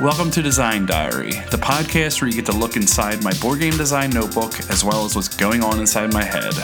Welcome 0.00 0.30
to 0.30 0.40
Design 0.40 0.86
Diary, 0.86 1.32
the 1.50 1.58
podcast 1.58 2.22
where 2.22 2.30
you 2.30 2.34
get 2.34 2.46
to 2.46 2.56
look 2.56 2.74
inside 2.74 3.22
my 3.22 3.34
board 3.34 3.60
game 3.60 3.76
design 3.76 4.08
notebook 4.08 4.58
as 4.70 4.82
well 4.82 5.04
as 5.04 5.14
what's 5.14 5.28
going 5.28 5.62
on 5.62 5.78
inside 5.78 6.10
my 6.10 6.24
head. 6.24 6.54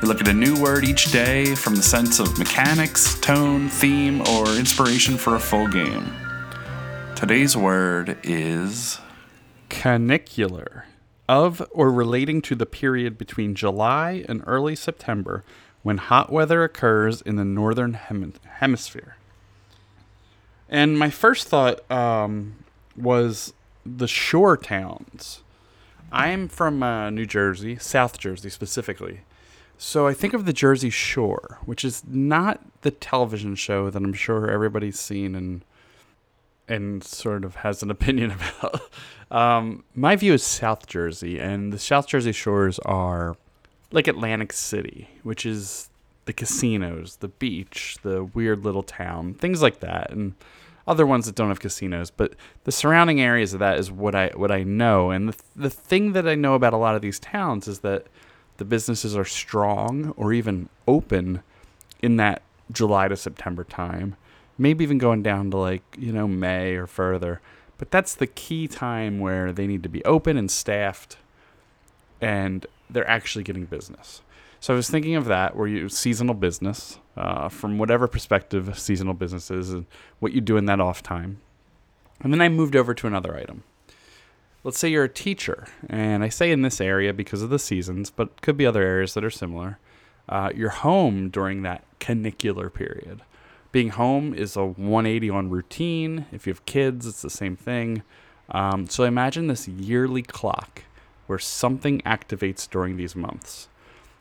We 0.00 0.06
look 0.06 0.20
at 0.20 0.28
a 0.28 0.32
new 0.32 0.54
word 0.62 0.84
each 0.84 1.10
day 1.10 1.56
from 1.56 1.74
the 1.74 1.82
sense 1.82 2.20
of 2.20 2.38
mechanics, 2.38 3.18
tone, 3.18 3.68
theme, 3.68 4.20
or 4.28 4.46
inspiration 4.50 5.16
for 5.16 5.34
a 5.34 5.40
full 5.40 5.66
game. 5.66 6.08
Today's 7.16 7.56
word 7.56 8.16
is 8.22 9.00
Canicular. 9.70 10.84
Of 11.28 11.66
or 11.72 11.90
relating 11.90 12.42
to 12.42 12.54
the 12.54 12.64
period 12.64 13.18
between 13.18 13.56
July 13.56 14.24
and 14.28 14.40
early 14.46 14.76
September 14.76 15.42
when 15.82 15.98
hot 15.98 16.30
weather 16.30 16.62
occurs 16.62 17.22
in 17.22 17.34
the 17.34 17.44
northern 17.44 17.94
hem- 17.94 18.34
hemisphere. 18.60 19.16
And 20.68 20.96
my 20.96 21.10
first 21.10 21.48
thought 21.48 21.90
um, 21.90 22.54
was 22.96 23.52
the 23.84 24.08
shore 24.08 24.56
towns. 24.56 25.42
I'm 26.12 26.48
from 26.48 26.82
uh, 26.82 27.10
New 27.10 27.26
Jersey, 27.26 27.76
South 27.76 28.18
Jersey 28.18 28.48
specifically. 28.48 29.20
So 29.76 30.06
I 30.06 30.14
think 30.14 30.34
of 30.34 30.44
the 30.44 30.52
Jersey 30.52 30.90
Shore, 30.90 31.58
which 31.64 31.84
is 31.84 32.04
not 32.06 32.60
the 32.82 32.90
television 32.90 33.56
show 33.56 33.90
that 33.90 34.02
I'm 34.02 34.12
sure 34.12 34.48
everybody's 34.48 34.98
seen 34.98 35.34
and 35.34 35.64
and 36.66 37.04
sort 37.04 37.44
of 37.44 37.56
has 37.56 37.82
an 37.82 37.90
opinion 37.96 38.30
about. 38.32 38.90
Um, 39.30 39.84
my 39.94 40.16
view 40.16 40.32
is 40.32 40.42
South 40.42 40.86
Jersey, 40.86 41.38
and 41.38 41.72
the 41.72 41.78
South 41.78 42.06
Jersey 42.06 42.32
shores 42.32 42.78
are 42.80 43.36
like 43.90 44.08
Atlantic 44.08 44.52
City, 44.52 45.08
which 45.22 45.44
is 45.44 45.90
the 46.24 46.32
casinos, 46.32 47.16
the 47.16 47.28
beach, 47.28 47.98
the 48.02 48.24
weird 48.24 48.64
little 48.64 48.82
town, 48.82 49.34
things 49.34 49.60
like 49.60 49.80
that, 49.80 50.10
and 50.10 50.34
other 50.86 51.06
ones 51.06 51.26
that 51.26 51.34
don't 51.34 51.48
have 51.48 51.60
casinos. 51.60 52.10
But 52.10 52.34
the 52.64 52.72
surrounding 52.72 53.20
areas 53.20 53.54
of 53.54 53.60
that 53.60 53.78
is 53.78 53.90
what 53.90 54.14
I 54.14 54.30
what 54.34 54.50
I 54.50 54.62
know, 54.62 55.10
and 55.10 55.28
the 55.28 55.36
the 55.56 55.70
thing 55.70 56.12
that 56.12 56.28
I 56.28 56.34
know 56.34 56.54
about 56.54 56.72
a 56.72 56.78
lot 56.78 56.94
of 56.94 57.02
these 57.02 57.18
towns 57.18 57.68
is 57.68 57.80
that 57.80 58.06
the 58.56 58.64
businesses 58.64 59.16
are 59.16 59.24
strong 59.24 60.14
or 60.16 60.32
even 60.32 60.68
open 60.86 61.42
in 62.00 62.16
that 62.16 62.42
July 62.70 63.08
to 63.08 63.16
September 63.16 63.64
time 63.64 64.16
maybe 64.58 64.84
even 64.84 64.98
going 64.98 65.22
down 65.22 65.50
to 65.50 65.56
like, 65.56 65.82
you 65.98 66.12
know, 66.12 66.28
May 66.28 66.74
or 66.74 66.86
further. 66.86 67.40
But 67.78 67.90
that's 67.90 68.14
the 68.14 68.26
key 68.26 68.68
time 68.68 69.18
where 69.18 69.52
they 69.52 69.66
need 69.66 69.82
to 69.82 69.88
be 69.88 70.04
open 70.04 70.36
and 70.36 70.50
staffed 70.50 71.16
and 72.20 72.66
they're 72.88 73.08
actually 73.08 73.44
getting 73.44 73.64
business. 73.64 74.22
So 74.64 74.72
I 74.72 74.76
was 74.76 74.88
thinking 74.88 75.14
of 75.14 75.26
that 75.26 75.56
where 75.56 75.68
you 75.68 75.90
seasonal 75.90 76.34
business, 76.34 76.98
uh, 77.18 77.50
from 77.50 77.76
whatever 77.76 78.08
perspective 78.08 78.78
seasonal 78.78 79.12
business 79.12 79.50
is 79.50 79.68
and 79.68 79.84
what 80.20 80.32
you 80.32 80.40
do 80.40 80.56
in 80.56 80.64
that 80.64 80.80
off 80.80 81.02
time. 81.02 81.42
And 82.22 82.32
then 82.32 82.40
I 82.40 82.48
moved 82.48 82.74
over 82.74 82.94
to 82.94 83.06
another 83.06 83.36
item. 83.36 83.62
Let's 84.62 84.78
say 84.78 84.88
you're 84.88 85.04
a 85.04 85.08
teacher, 85.10 85.66
and 85.90 86.24
I 86.24 86.30
say 86.30 86.50
in 86.50 86.62
this 86.62 86.80
area 86.80 87.12
because 87.12 87.42
of 87.42 87.50
the 87.50 87.58
seasons, 87.58 88.08
but 88.08 88.40
could 88.40 88.56
be 88.56 88.64
other 88.64 88.80
areas 88.80 89.12
that 89.12 89.22
are 89.22 89.28
similar. 89.28 89.78
Uh, 90.30 90.48
you're 90.54 90.70
home 90.70 91.28
during 91.28 91.60
that 91.64 91.84
canicular 91.98 92.70
period 92.70 93.20
being 93.70 93.90
home 93.90 94.32
is 94.32 94.56
a 94.56 94.64
180 94.64 95.28
on 95.28 95.50
routine. 95.50 96.24
If 96.32 96.46
you 96.46 96.52
have 96.52 96.64
kids, 96.64 97.06
it's 97.06 97.20
the 97.20 97.28
same 97.28 97.54
thing. 97.54 98.02
Um, 98.48 98.88
so 98.88 99.04
imagine 99.04 99.48
this 99.48 99.68
yearly 99.68 100.22
clock 100.22 100.84
where 101.26 101.40
something 101.40 102.00
activates 102.02 102.70
during 102.70 102.96
these 102.96 103.14
months. 103.14 103.68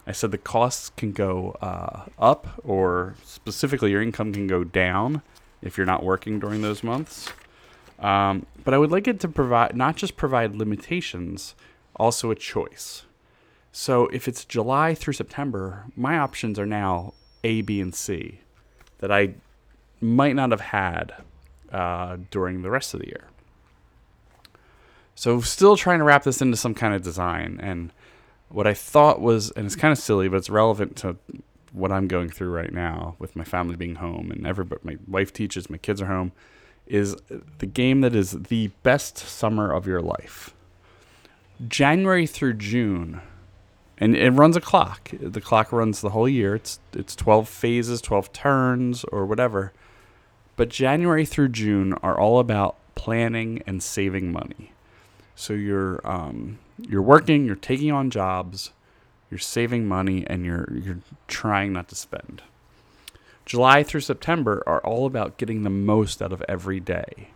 I 0.05 0.11
said 0.11 0.31
the 0.31 0.37
costs 0.37 0.91
can 0.97 1.11
go 1.11 1.51
uh, 1.61 2.05
up, 2.19 2.61
or 2.63 3.15
specifically, 3.23 3.91
your 3.91 4.01
income 4.01 4.33
can 4.33 4.47
go 4.47 4.63
down 4.63 5.21
if 5.61 5.77
you're 5.77 5.85
not 5.85 6.03
working 6.03 6.39
during 6.39 6.61
those 6.61 6.83
months. 6.83 7.31
Um, 7.99 8.45
but 8.63 8.73
I 8.73 8.77
would 8.77 8.91
like 8.91 9.07
it 9.07 9.19
to 9.21 9.27
provide 9.27 9.75
not 9.75 9.95
just 9.95 10.17
provide 10.17 10.55
limitations, 10.55 11.55
also 11.95 12.31
a 12.31 12.35
choice. 12.35 13.03
So 13.71 14.07
if 14.07 14.27
it's 14.27 14.43
July 14.45 14.93
through 14.93 15.13
September, 15.13 15.85
my 15.95 16.17
options 16.17 16.59
are 16.59 16.65
now 16.65 17.13
A, 17.43 17.61
B, 17.61 17.79
and 17.79 17.95
C 17.95 18.41
that 18.99 19.11
I 19.11 19.35
might 19.99 20.35
not 20.35 20.51
have 20.51 20.61
had 20.61 21.13
uh, 21.71 22.17
during 22.29 22.61
the 22.61 22.69
rest 22.69 22.93
of 22.93 22.99
the 22.99 23.07
year. 23.07 23.25
So, 25.15 25.41
still 25.41 25.77
trying 25.77 25.99
to 25.99 26.05
wrap 26.05 26.23
this 26.23 26.41
into 26.41 26.57
some 26.57 26.73
kind 26.73 26.93
of 26.93 27.03
design. 27.03 27.59
And 27.61 27.91
what 28.49 28.67
I 28.67 28.73
thought 28.73 29.21
was, 29.21 29.51
and 29.51 29.65
it's 29.65 29.75
kind 29.75 29.91
of 29.91 29.97
silly, 29.97 30.27
but 30.27 30.37
it's 30.37 30.49
relevant 30.49 30.95
to 30.97 31.17
what 31.71 31.91
I'm 31.91 32.07
going 32.07 32.29
through 32.29 32.51
right 32.51 32.71
now 32.71 33.15
with 33.17 33.35
my 33.35 33.43
family 33.43 33.75
being 33.75 33.95
home 33.95 34.31
and 34.31 34.45
everybody, 34.45 34.81
my 34.83 34.97
wife 35.07 35.33
teaches, 35.33 35.69
my 35.69 35.77
kids 35.77 36.01
are 36.01 36.05
home, 36.05 36.31
is 36.85 37.15
the 37.57 37.65
game 37.65 38.01
that 38.01 38.15
is 38.15 38.31
the 38.31 38.67
best 38.83 39.17
summer 39.17 39.71
of 39.71 39.87
your 39.87 40.01
life. 40.01 40.53
January 41.67 42.27
through 42.27 42.53
June 42.53 43.21
and 43.97 44.15
it 44.15 44.31
runs 44.31 44.55
a 44.55 44.61
clock. 44.61 45.11
The 45.19 45.41
clock 45.41 45.71
runs 45.71 46.01
the 46.01 46.09
whole 46.09 46.27
year. 46.27 46.55
It's 46.55 46.79
it's 46.93 47.15
12 47.15 47.47
phases, 47.47 48.01
12 48.01 48.33
turns 48.33 49.03
or 49.05 49.25
whatever. 49.25 49.71
But 50.55 50.69
January 50.69 51.25
through 51.25 51.49
June 51.49 51.93
are 52.03 52.19
all 52.19 52.39
about 52.39 52.75
planning 52.95 53.63
and 53.65 53.81
saving 53.81 54.31
money. 54.31 54.73
So 55.35 55.53
you're 55.53 56.01
um, 56.03 56.59
you're 56.77 57.01
working, 57.01 57.45
you're 57.45 57.55
taking 57.55 57.91
on 57.91 58.09
jobs, 58.09 58.71
you're 59.29 59.37
saving 59.39 59.87
money, 59.87 60.25
and 60.27 60.45
you're 60.45 60.71
you're 60.73 60.99
trying 61.27 61.73
not 61.73 61.87
to 61.89 61.95
spend. 61.95 62.41
July 63.45 63.83
through 63.83 64.01
September 64.01 64.63
are 64.65 64.79
all 64.81 65.05
about 65.05 65.37
getting 65.37 65.63
the 65.63 65.69
most 65.69 66.21
out 66.21 66.31
of 66.31 66.43
every 66.47 66.79
day. 66.79 67.29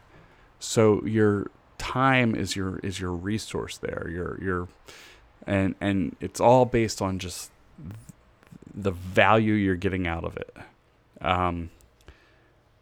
So 0.60 1.04
your 1.06 1.52
time 1.78 2.34
is 2.34 2.56
your 2.56 2.80
is 2.80 3.00
your 3.00 3.12
resource 3.12 3.78
there. 3.78 4.08
Your 4.10 4.40
your 4.42 4.68
and 5.46 5.76
and 5.82 6.16
it's 6.20 6.40
all 6.40 6.66
based 6.66 7.02
on 7.02 7.20
just 7.20 7.52
the 8.74 8.92
value 8.92 9.54
you're 9.54 9.76
getting 9.76 10.08
out 10.08 10.24
of 10.24 10.38
it. 10.38 10.56
Um, 11.22 11.72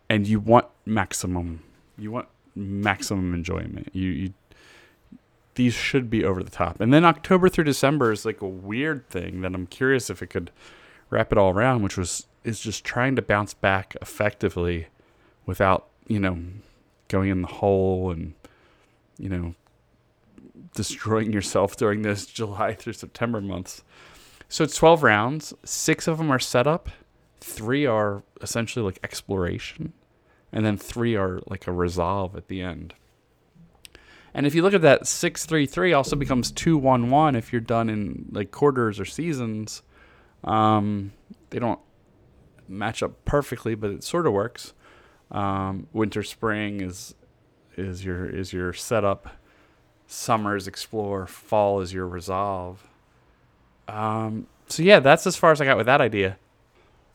and 0.09 0.27
you 0.27 0.39
want 0.39 0.67
maximum, 0.85 1.63
you 1.97 2.11
want 2.11 2.27
maximum 2.53 3.33
enjoyment. 3.33 3.89
You, 3.93 4.09
you 4.09 4.33
these 5.55 5.73
should 5.73 6.09
be 6.09 6.23
over 6.23 6.43
the 6.43 6.51
top. 6.51 6.79
And 6.79 6.93
then 6.93 7.05
October 7.05 7.49
through 7.49 7.63
December 7.63 8.11
is 8.11 8.25
like 8.25 8.41
a 8.41 8.47
weird 8.47 9.09
thing 9.09 9.41
that 9.41 9.53
I'm 9.53 9.67
curious 9.67 10.09
if 10.09 10.21
it 10.21 10.27
could 10.27 10.51
wrap 11.09 11.31
it 11.31 11.37
all 11.37 11.51
around, 11.51 11.81
which 11.81 11.97
was 11.97 12.27
is 12.43 12.59
just 12.59 12.85
trying 12.85 13.15
to 13.15 13.21
bounce 13.21 13.55
back 13.55 13.95
effectively 14.01 14.87
without, 15.45 15.87
you 16.07 16.19
know, 16.19 16.37
going 17.07 17.29
in 17.29 17.41
the 17.41 17.47
hole 17.47 18.11
and 18.11 18.33
you 19.17 19.29
know, 19.29 19.55
destroying 20.73 21.31
yourself 21.31 21.77
during 21.77 22.01
this 22.01 22.25
July 22.25 22.73
through 22.73 22.93
September 22.93 23.41
months. 23.41 23.83
So 24.47 24.63
it's 24.63 24.75
12 24.75 25.03
rounds. 25.03 25.53
Six 25.63 26.07
of 26.07 26.17
them 26.17 26.31
are 26.31 26.39
setup, 26.39 26.89
three 27.39 27.85
are 27.85 28.23
essentially 28.41 28.85
like 28.85 28.99
exploration, 29.03 29.93
and 30.51 30.65
then 30.65 30.77
three 30.77 31.15
are 31.15 31.41
like 31.47 31.67
a 31.67 31.71
resolve 31.71 32.35
at 32.35 32.47
the 32.47 32.61
end. 32.61 32.93
And 34.35 34.45
if 34.45 34.53
you 34.53 34.61
look 34.61 34.73
at 34.73 34.81
that, 34.81 35.07
633 35.07 35.93
also 35.93 36.17
becomes 36.17 36.51
211 36.51 37.35
if 37.35 37.53
you're 37.53 37.61
done 37.61 37.89
in 37.89 38.25
like 38.31 38.51
quarters 38.51 38.99
or 38.99 39.05
seasons. 39.05 39.81
Um, 40.43 41.13
they 41.51 41.59
don't 41.59 41.79
match 42.67 43.01
up 43.01 43.23
perfectly, 43.23 43.75
but 43.75 43.91
it 43.91 44.03
sort 44.03 44.27
of 44.27 44.33
works. 44.33 44.73
Um, 45.31 45.87
winter 45.93 46.21
spring 46.21 46.81
is 46.81 47.15
is 47.77 48.03
your 48.03 48.25
is 48.25 48.51
your 48.51 48.73
setup 48.73 49.29
summer 50.05 50.57
is 50.57 50.67
explore, 50.67 51.25
fall 51.25 51.79
is 51.79 51.93
your 51.93 52.07
resolve. 52.07 52.85
Um, 53.87 54.47
so 54.67 54.83
yeah, 54.83 54.99
that's 54.99 55.25
as 55.25 55.37
far 55.37 55.51
as 55.51 55.61
I 55.61 55.65
got 55.65 55.77
with 55.77 55.85
that 55.85 56.01
idea. 56.01 56.37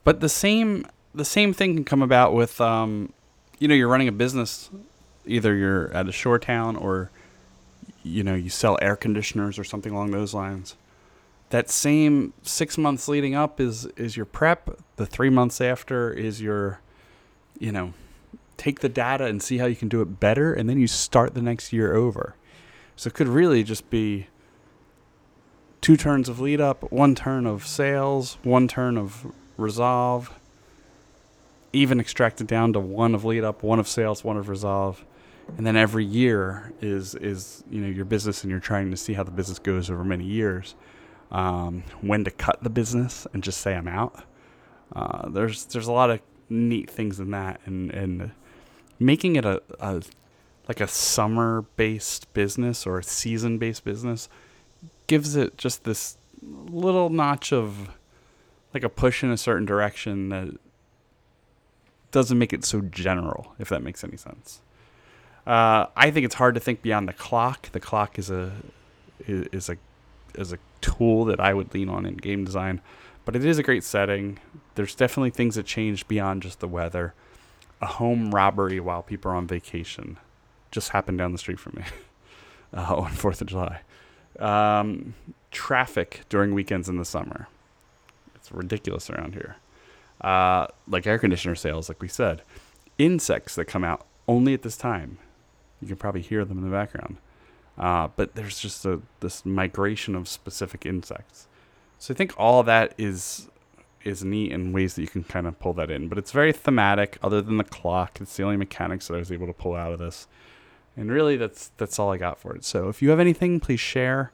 But 0.05 0.21
the 0.21 0.29
same 0.31 0.87
the 1.15 1.27
same 1.27 1.53
thing 1.53 1.75
can 1.75 1.85
come 1.85 2.01
about 2.01 2.33
with 2.33 2.63
um, 2.63 3.13
you 3.59 3.69
know, 3.69 3.75
you're 3.75 3.89
running 3.89 4.09
a 4.09 4.13
business, 4.13 4.71
either 5.31 5.55
you're 5.55 5.93
at 5.93 6.09
a 6.09 6.13
shore 6.13 6.39
town 6.39 6.77
or 6.77 7.11
you 8.03 8.23
know, 8.23 8.35
you 8.35 8.49
sell 8.49 8.79
air 8.81 8.97
conditioners 8.97 9.59
or 9.59 9.65
something 9.65 9.93
along 9.93 10.11
those 10.11 10.33
lines. 10.35 10.77
That 11.51 11.69
same 11.69 12.33
six 12.43 12.79
months 12.79 13.09
leading 13.09 13.35
up 13.35 13.61
is 13.61 13.87
is 13.97 14.17
your 14.17 14.27
prep. 14.27 14.79
The 14.97 15.07
three 15.07 15.31
months 15.31 15.61
after 15.61 16.13
is 16.13 16.41
your, 16.41 16.81
you 17.59 17.73
know, 17.73 17.93
take 18.57 18.81
the 18.81 18.89
data 18.89 19.25
and 19.25 19.43
see 19.43 19.59
how 19.59 19.67
you 19.67 19.77
can 19.77 19.89
do 19.89 20.01
it 20.01 20.21
better, 20.21 20.53
and 20.53 20.69
then 20.69 20.79
you 20.79 20.87
start 20.87 21.35
the 21.35 21.43
next 21.43 21.73
year 21.73 21.95
over. 21.95 22.35
So 22.95 23.09
it 23.09 23.15
could 23.15 23.29
really 23.29 23.65
just 23.65 23.91
be 23.91 24.29
two 25.81 25.97
turns 25.97 26.29
of 26.29 26.39
lead 26.41 26.61
up, 26.61 26.91
one 26.93 27.15
turn 27.15 27.47
of 27.47 27.67
sales, 27.67 28.39
one 28.43 28.69
turn 28.69 28.97
of 28.97 29.33
resolve, 29.57 30.39
even 31.73 31.99
extracted 31.99 32.47
down 32.47 32.73
to 32.75 32.81
one 32.81 33.15
of 33.15 33.25
lead 33.25 33.43
up, 33.43 33.63
one 33.63 33.81
of 33.81 33.89
sales, 33.89 34.23
one 34.23 34.37
of 34.37 34.49
resolve. 34.49 35.05
And 35.57 35.67
then 35.67 35.77
every 35.77 36.05
year 36.05 36.73
is 36.81 37.15
is 37.15 37.65
you 37.71 37.81
know 37.81 37.89
your 37.89 38.05
business, 38.05 38.43
and 38.43 38.51
you're 38.51 38.61
trying 38.61 38.91
to 38.91 38.97
see 38.97 39.13
how 39.15 39.23
the 39.23 39.31
business 39.31 39.59
goes 39.59 39.91
over 39.91 40.05
many 40.05 40.25
years. 40.25 40.75
Um, 41.31 41.85
when 42.01 42.25
to 42.25 42.31
cut 42.31 42.63
the 42.63 42.71
business 42.71 43.27
and 43.33 43.43
just 43.43 43.61
say 43.61 43.77
I'm 43.77 43.87
out. 43.87 44.25
Uh, 44.95 45.29
there's 45.29 45.67
there's 45.67 45.87
a 45.87 45.93
lot 45.93 46.11
of 46.11 46.21
neat 46.49 46.91
things 46.91 47.21
in 47.21 47.31
that, 47.31 47.61
and 47.67 47.91
and 47.93 48.33
making 48.99 49.37
it 49.37 49.45
a, 49.45 49.63
a 49.79 50.03
like 50.69 50.81
a 50.81 50.89
summer 50.89 51.65
based 51.77 52.33
business 52.33 52.87
or 52.87 52.99
a 52.99 53.03
season 53.03 53.59
based 53.59 53.85
business 53.85 54.29
gives 55.07 55.35
it 55.35 55.57
just 55.59 55.85
this 55.85 56.17
little 56.43 57.11
notch 57.11 57.53
of 57.53 57.91
like 58.73 58.85
a 58.85 58.89
push 58.89 59.25
in 59.25 59.31
a 59.31 59.37
certain 59.37 59.67
direction 59.67 60.29
that 60.29 60.49
doesn't 62.13 62.39
make 62.39 62.53
it 62.53 62.65
so 62.65 62.81
general, 62.81 63.55
if 63.59 63.69
that 63.69 63.83
makes 63.83 64.05
any 64.05 64.17
sense. 64.17 64.61
Uh, 65.51 65.89
I 65.97 66.13
think 66.13 66.25
it's 66.25 66.37
hard 66.37 66.55
to 66.55 66.61
think 66.61 66.81
beyond 66.81 67.09
the 67.09 67.13
clock. 67.13 67.73
The 67.73 67.81
clock 67.81 68.21
is 68.21 68.31
a 68.31 68.53
is 69.27 69.69
a 69.69 69.77
is 70.37 70.53
a 70.53 70.59
tool 70.81 71.25
that 71.25 71.41
I 71.41 71.55
would 71.55 71.75
lean 71.75 71.89
on 71.89 72.07
in 72.07 72.15
game 72.15 72.45
design, 72.45 72.81
but 73.25 73.35
it 73.35 73.45
is 73.45 73.59
a 73.59 73.65
great 73.65 73.83
setting. 73.83 74.39
There's 74.77 74.95
definitely 74.95 75.31
things 75.31 75.57
that 75.57 75.67
change 75.67 76.07
beyond 76.07 76.45
just 76.45 76.61
the 76.61 76.69
weather. 76.69 77.15
A 77.83 77.87
home 77.87 78.33
robbery 78.33 78.79
while 78.79 79.03
people 79.03 79.33
are 79.33 79.35
on 79.35 79.49
vacation 79.49 80.19
just 80.71 80.91
happened 80.91 81.19
down 81.19 81.33
the 81.33 81.39
street 81.39 81.59
from 81.59 81.73
me 81.79 81.85
uh, 82.73 82.95
on 82.95 83.11
Fourth 83.11 83.41
of 83.41 83.49
July. 83.49 83.81
Um, 84.39 85.15
traffic 85.51 86.21
during 86.29 86.55
weekends 86.55 86.89
in 86.89 86.97
the 86.97 87.05
summer. 87.05 87.49
It's 88.37 88.53
ridiculous 88.53 89.11
around 89.11 89.35
here. 89.35 89.57
Uh, 90.21 90.69
like 90.87 91.09
air 91.09 91.19
conditioner 91.19 91.57
sales, 91.57 91.89
like 91.89 92.01
we 92.01 92.07
said. 92.07 92.43
Insects 92.99 93.57
that 93.57 93.65
come 93.65 93.83
out 93.83 94.07
only 94.29 94.55
at 94.55 94.63
this 94.63 94.77
time. 94.77 95.19
You 95.81 95.89
can 95.89 95.97
probably 95.97 96.23
hear 96.23 96.45
them 96.45 96.59
in 96.59 96.65
the 96.65 96.71
background. 96.71 97.17
Uh, 97.79 98.09
but 98.15 98.35
there's 98.35 98.59
just 98.59 98.85
a, 98.85 99.01
this 99.21 99.47
migration 99.47 100.15
of 100.15 100.29
specific 100.29 100.85
insects. 100.85 101.49
So 101.99 102.13
I 102.13 102.17
think 102.17 102.35
all 102.37 102.63
that 102.63 102.95
is 102.99 103.49
is 104.03 104.25
neat 104.25 104.51
in 104.51 104.73
ways 104.73 104.95
that 104.95 105.03
you 105.03 105.09
can 105.09 105.23
kind 105.25 105.47
of 105.47 105.59
pull 105.61 105.75
that 105.75 105.91
in. 105.91 106.09
But 106.09 106.17
it's 106.17 106.33
very 106.33 106.53
thematic. 106.53 107.19
Other 107.23 107.43
than 107.43 107.59
the 107.59 107.65
clock, 107.65 108.19
it's 108.21 108.37
the 108.37 108.43
only 108.43 108.57
mechanics 108.57 109.09
that 109.09 109.15
I 109.15 109.19
was 109.19 109.31
able 109.31 109.47
to 109.47 109.53
pull 109.53 109.75
out 109.75 109.93
of 109.93 109.99
this. 109.99 110.27
And 110.97 111.11
really, 111.11 111.37
that's 111.37 111.71
that's 111.77 111.99
all 111.99 112.13
I 112.13 112.17
got 112.17 112.39
for 112.39 112.55
it. 112.55 112.65
So 112.65 112.89
if 112.89 113.01
you 113.03 113.11
have 113.11 113.21
anything, 113.21 113.61
please 113.61 113.81
share. 113.81 114.33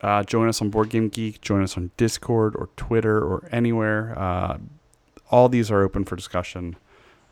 Uh, 0.00 0.22
join 0.22 0.48
us 0.48 0.60
on 0.60 0.70
Board 0.70 0.90
Game 0.90 1.08
Geek. 1.08 1.40
Join 1.40 1.62
us 1.62 1.76
on 1.76 1.90
Discord 1.96 2.54
or 2.54 2.68
Twitter 2.76 3.18
or 3.18 3.48
anywhere. 3.50 4.16
Uh, 4.18 4.58
all 5.30 5.48
these 5.48 5.70
are 5.70 5.82
open 5.82 6.04
for 6.04 6.16
discussion. 6.16 6.76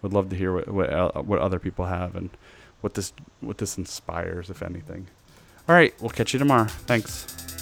Would 0.03 0.13
love 0.13 0.31
to 0.31 0.37
hear 0.37 0.53
what 0.53 0.69
what, 0.69 0.91
uh, 0.91 1.23
what 1.23 1.41
other 1.41 1.59
people 1.59 1.87
have 1.87 2.17
and 2.17 2.31
what 2.85 2.93
this 2.93 3.15
what 3.41 3.57
this 3.57 3.79
inspires, 3.79 4.51
if 4.51 4.63
anything. 4.63 5.07
All 5.67 5.75
right, 5.75 5.95
we'll 6.03 6.11
catch 6.11 6.35
you 6.35 6.39
tomorrow. 6.39 6.67
Thanks. 6.87 7.54